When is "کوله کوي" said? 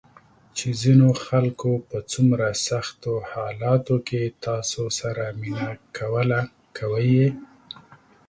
5.97-7.09